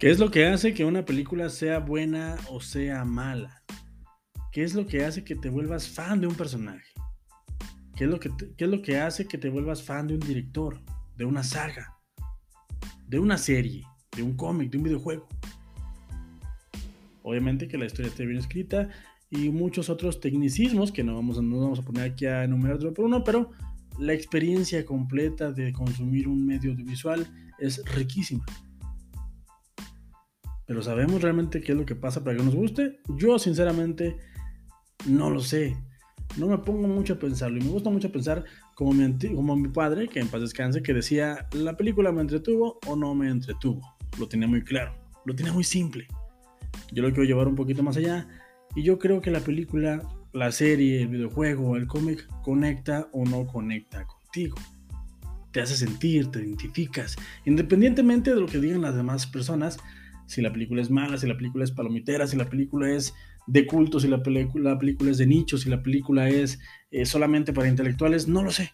[0.00, 3.62] ¿Qué es lo que hace que una película sea buena o sea mala?
[4.50, 6.88] ¿Qué es lo que hace que te vuelvas fan de un personaje?
[7.94, 10.20] ¿Qué es lo que, qué es lo que hace que te vuelvas fan de un
[10.20, 10.80] director,
[11.18, 11.98] de una saga,
[13.08, 13.84] de una serie,
[14.16, 15.28] de un cómic, de un videojuego?
[17.22, 18.88] Obviamente que la historia esté bien escrita
[19.28, 23.04] y muchos otros tecnicismos que no vamos, no vamos a poner aquí a enumerar por
[23.04, 23.50] uno, pero
[23.98, 27.26] la experiencia completa de consumir un medio audiovisual
[27.58, 28.46] es riquísima.
[30.70, 33.00] Pero ¿sabemos realmente qué es lo que pasa para que nos guste?
[33.16, 34.18] Yo sinceramente
[35.04, 35.76] no lo sé.
[36.36, 38.44] No me pongo mucho a pensarlo y me gusta mucho pensar
[38.76, 42.78] como mi, como mi padre, que en paz descanse, que decía, la película me entretuvo
[42.86, 43.80] o no me entretuvo.
[44.16, 44.94] Lo tenía muy claro,
[45.24, 46.06] lo tenía muy simple.
[46.92, 48.28] Yo lo quiero llevar un poquito más allá
[48.76, 50.00] y yo creo que la película,
[50.32, 54.56] la serie, el videojuego, el cómic conecta o no conecta contigo.
[55.50, 59.80] Te hace sentir, te identificas, independientemente de lo que digan las demás personas,
[60.30, 63.12] si la película es mala, si la película es palomitera, si la película es
[63.48, 66.60] de culto, si la película, la película es de nicho, si la película es
[66.92, 68.70] eh, solamente para intelectuales, no lo sé.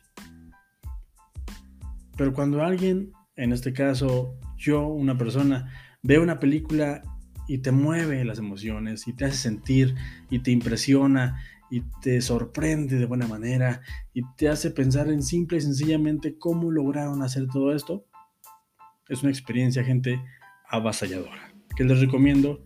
[2.15, 7.03] Pero cuando alguien, en este caso yo, una persona, ve una película
[7.49, 9.95] y te mueve las emociones y te hace sentir
[10.29, 11.41] y te impresiona
[11.71, 13.81] y te sorprende de buena manera
[14.13, 18.05] y te hace pensar en simple y sencillamente cómo lograron hacer todo esto,
[19.09, 20.21] es una experiencia, gente,
[20.69, 21.46] avasalladora,
[21.77, 22.65] que les recomiendo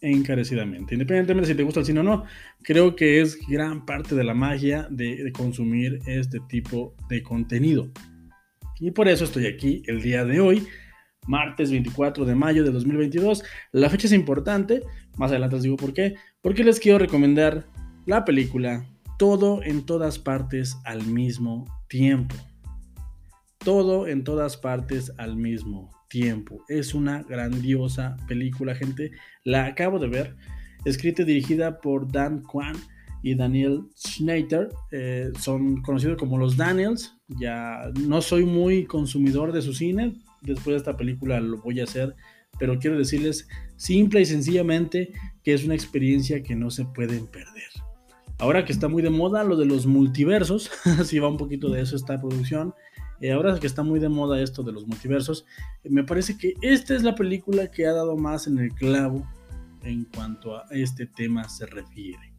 [0.00, 0.94] encarecidamente.
[0.94, 2.24] Independientemente si te gusta el cine o no,
[2.62, 7.90] creo que es gran parte de la magia de, consumir este tipo de contenido.
[8.80, 10.66] Y por eso estoy aquí el día de hoy,
[11.26, 13.42] martes 24 de mayo de 2022.
[13.72, 14.82] La fecha es importante,
[15.16, 17.66] más adelante les digo por qué, porque les quiero recomendar
[18.06, 22.34] la película Todo en todas partes al mismo tiempo.
[23.64, 26.62] Todo en todas partes al mismo tiempo.
[26.68, 29.10] Es una grandiosa película, gente.
[29.42, 30.36] La acabo de ver.
[30.84, 32.76] Escrita y dirigida por Dan Kwan
[33.22, 34.68] y Daniel Schneider.
[34.92, 37.16] Eh, son conocidos como los Daniels.
[37.28, 40.14] Ya no soy muy consumidor de su cine.
[40.42, 42.14] Después de esta película lo voy a hacer.
[42.58, 45.10] Pero quiero decirles simple y sencillamente
[45.42, 47.70] que es una experiencia que no se pueden perder.
[48.38, 50.70] Ahora que está muy de moda lo de los multiversos,
[51.04, 52.74] si va un poquito de eso esta producción,
[53.20, 55.46] eh, ahora que está muy de moda esto de los multiversos,
[55.84, 59.26] me parece que esta es la película que ha dado más en el clavo
[59.82, 62.32] en cuanto a este tema se refiere.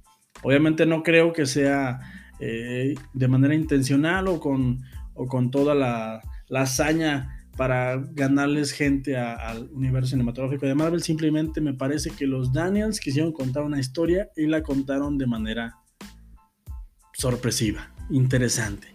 [0.44, 2.00] Obviamente no creo que sea
[2.40, 4.82] eh, de manera intencional o con,
[5.14, 6.22] o con toda la,
[6.54, 11.02] hazaña para ganarles gente al universo cinematográfico de Marvel.
[11.02, 15.76] Simplemente me parece que los Daniels quisieron contar una historia y la contaron de manera
[17.14, 18.95] sorpresiva, interesante.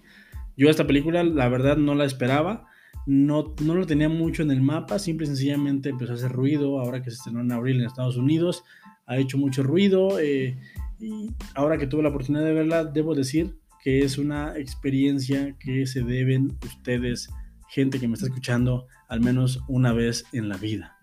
[0.56, 2.66] Yo esta película, la verdad, no la esperaba.
[3.06, 6.78] No, no lo tenía mucho en el mapa, simple y sencillamente empezó a hacer ruido
[6.80, 8.64] ahora que se estrenó en abril en Estados Unidos.
[9.06, 10.58] Ha hecho mucho ruido eh,
[11.00, 15.86] y ahora que tuve la oportunidad de verla, debo decir que es una experiencia que
[15.86, 17.30] se deben ustedes,
[17.68, 20.98] gente que me está escuchando, al menos una vez en la vida.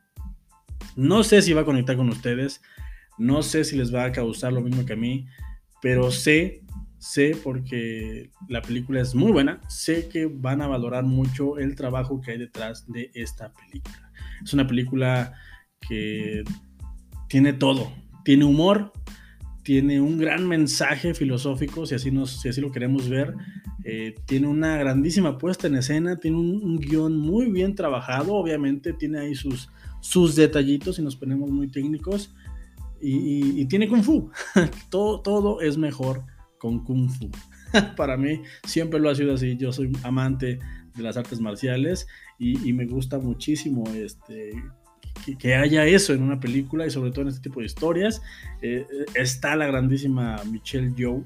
[0.95, 2.61] No sé si va a conectar con ustedes,
[3.17, 5.27] no sé si les va a causar lo mismo que a mí,
[5.81, 6.63] pero sé
[6.99, 12.21] sé porque la película es muy buena, sé que van a valorar mucho el trabajo
[12.21, 14.11] que hay detrás de esta película.
[14.43, 15.33] Es una película
[15.79, 16.43] que
[17.27, 17.91] tiene todo,
[18.23, 18.91] tiene humor,
[19.63, 23.35] tiene un gran mensaje filosófico, si así, si así lo queremos ver,
[23.83, 29.19] eh, tiene una grandísima puesta en escena, tiene un, guion muy bien trabajado, obviamente tiene
[29.19, 29.69] ahí sus,
[29.99, 32.33] sus detallitos y nos ponemos muy técnicos,
[32.99, 34.31] y, y tiene kung fu,
[34.89, 36.23] todo, todo es mejor
[36.59, 37.29] con Kung Fu.
[37.95, 39.57] Para mí siempre lo ha sido así.
[39.57, 40.59] Yo soy amante
[40.95, 42.07] de las artes marciales
[42.39, 44.51] y, me gusta muchísimo este,
[45.39, 48.21] que, haya eso en una película y sobre todo en este tipo de historias.
[48.61, 51.25] Eh, está la grandísima Michelle Yeoh,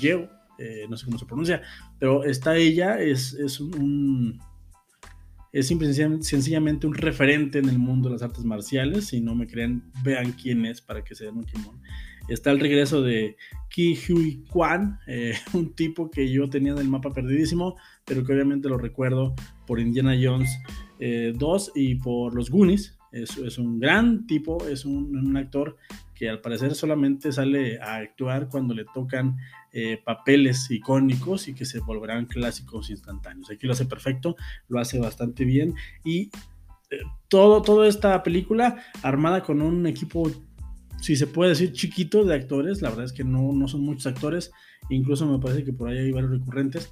[0.00, 0.28] Yeoh
[0.60, 1.62] eh, no sé cómo se pronuncia,
[1.98, 4.38] pero está ella, es, es un,
[5.52, 5.68] es
[6.20, 9.06] sencillamente un referente en el mundo de las artes marciales.
[9.06, 11.80] Si no me creen, vean quién es para que se den un timón.
[12.30, 13.36] Está el regreso de
[13.70, 18.32] Ki Hui Kwan, eh, un tipo que yo tenía en el mapa perdidísimo, pero que
[18.32, 19.34] obviamente lo recuerdo
[19.66, 20.48] por Indiana Jones
[21.00, 22.96] 2 eh, y por los Goonies.
[23.10, 25.76] Es, un gran tipo, es un, actor
[26.14, 29.36] que al parecer solamente sale a actuar cuando le tocan
[29.72, 33.50] eh, papeles icónicos y que se volverán clásicos instantáneos.
[33.50, 34.36] Aquí lo hace perfecto,
[34.68, 35.74] lo hace bastante bien
[36.04, 36.30] y
[37.28, 40.30] todo, toda esta película armada con un equipo
[41.00, 42.82] si se puede decir, chiquito de actores.
[42.82, 44.52] La verdad es que no, no son muchos actores.
[44.88, 46.90] Incluso me parece que por ahí hay varios recurrentes.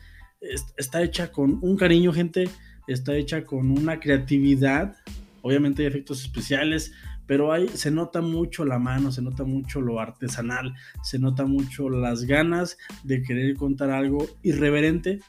[0.76, 2.48] Está hecha con un cariño, gente.
[2.86, 4.96] Está hecha con una creatividad.
[5.42, 6.92] Obviamente hay efectos especiales,
[7.26, 11.90] pero ahí se nota mucho la mano, se nota mucho lo artesanal, se nota mucho
[11.90, 15.20] las ganas de querer contar algo irreverente,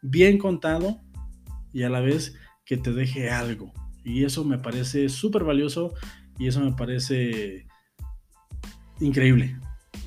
[0.00, 1.00] bien contado
[1.72, 2.34] y a la vez
[2.64, 3.72] que te deje algo.
[4.04, 5.92] Y eso me parece súper valioso
[6.38, 7.66] y eso me parece
[9.00, 9.56] increíble.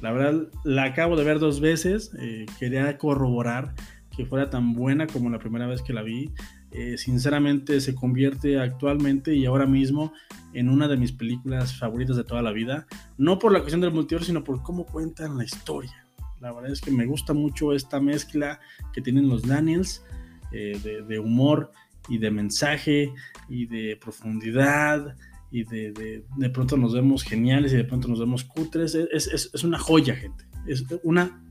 [0.01, 3.75] La verdad, la acabo de ver dos veces, eh, quería corroborar
[4.15, 6.31] que fuera tan buena como la primera vez que la vi.
[6.71, 10.13] Eh, sinceramente se convierte actualmente y ahora mismo
[10.53, 12.87] en una de mis películas favoritas de toda la vida.
[13.17, 16.05] No por la cuestión del multiverso, sino por cómo cuentan la historia.
[16.39, 18.59] La verdad es que me gusta mucho esta mezcla
[18.93, 20.03] que tienen los Daniels
[20.51, 21.71] eh, de, humor
[22.09, 23.13] y de mensaje
[23.47, 25.15] y de profundidad
[25.51, 28.95] y de, de, pronto nos vemos geniales y de pronto nos vemos cutres.
[28.95, 30.45] Es, es, es una joya, gente.
[30.65, 31.43] Es una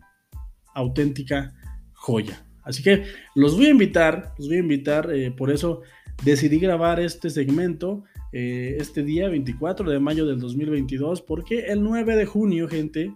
[0.75, 1.55] auténtica
[1.93, 2.45] joya.
[2.63, 3.05] Así que
[3.35, 5.83] los voy a invitar, los voy a invitar, eh, por eso
[6.25, 12.15] decidí grabar este segmento eh, este día 24 de mayo del 2022, porque el 9
[12.17, 13.15] de junio, gente,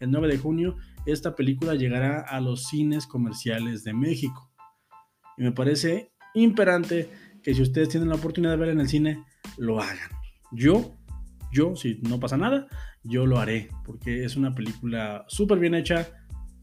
[0.00, 0.76] el 9 de junio,
[1.06, 4.50] esta película llegará a los cines comerciales de México.
[5.38, 7.08] Y me parece imperante
[7.42, 9.24] que si ustedes tienen la oportunidad de verla en el cine,
[9.56, 10.19] lo hagan.
[10.52, 10.96] Yo,
[11.52, 12.66] yo, si no pasa nada,
[13.02, 16.08] yo lo haré, porque es una película súper bien hecha,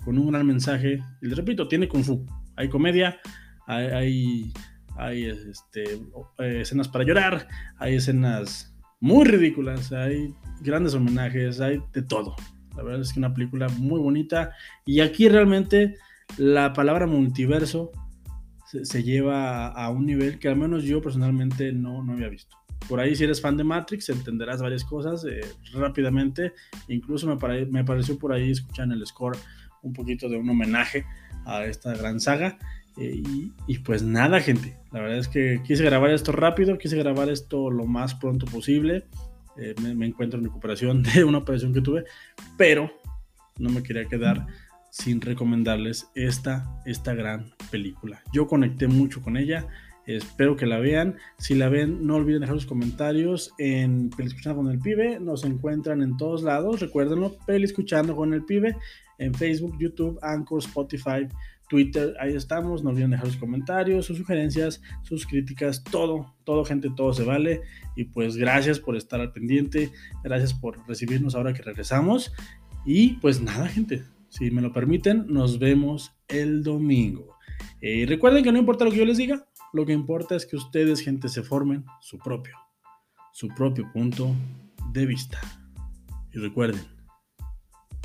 [0.03, 1.01] con un gran mensaje.
[1.21, 2.25] Y les repito, tiene kung fu.
[2.55, 3.19] Hay comedia,
[3.65, 4.53] hay,
[4.95, 5.83] hay, este,
[6.39, 7.47] eh, escenas para llorar,
[7.77, 12.35] hay escenas muy ridículas, hay grandes homenajes, hay de todo.
[12.75, 14.51] La verdad es que una película muy bonita.
[14.85, 15.95] Y aquí realmente
[16.37, 17.91] la palabra multiverso
[18.65, 22.55] se, lleva a, un nivel que al menos yo personalmente no, no había visto.
[22.87, 25.41] Por ahí si eres fan de Matrix entenderás varias cosas eh,
[25.73, 26.53] rápidamente.
[26.87, 29.37] Incluso me, me pareció por ahí escuchar en el score
[29.81, 31.05] un poquito de un homenaje
[31.45, 32.57] a esta gran saga.
[32.97, 33.21] Eh,
[33.67, 34.77] y, pues nada, gente.
[34.91, 39.05] La verdad es que quise grabar esto rápido, quise grabar esto lo más pronto posible.
[39.57, 42.05] Eh, me, encuentro en recuperación de una operación que tuve,
[42.57, 42.91] pero
[43.57, 44.45] no me quería quedar
[44.91, 48.21] sin recomendarles esta, esta gran película.
[48.33, 49.67] Yo conecté mucho con ella.
[50.07, 51.17] Espero que la vean.
[51.37, 55.19] Si la ven, no olviden dejar los comentarios en Peli Escuchando con el Pibe.
[55.19, 56.79] Nos encuentran en todos lados.
[56.79, 58.75] Recuérdenlo, Peli Escuchando con el Pibe
[59.19, 61.27] en Facebook, YouTube, Anchor, Spotify,
[61.69, 66.89] Twitter, ahí estamos, no olviden dejar sus comentarios, sus sugerencias, sus críticas, todo, todo gente,
[66.95, 67.61] todo se vale.
[67.95, 69.91] Y pues gracias por estar al pendiente,
[70.23, 72.31] gracias por recibirnos ahora que regresamos.
[72.85, 77.36] Y pues nada, gente, si me lo permiten, nos vemos el domingo.
[77.81, 80.55] Y recuerden que no importa lo que yo les diga, lo que importa es que
[80.55, 82.57] ustedes, gente, se formen su propio,
[83.33, 84.33] su propio punto
[84.91, 85.39] de vista.
[86.33, 86.85] Y recuerden,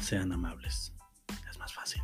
[0.02, 0.92] sean amables
[1.72, 2.02] fácil.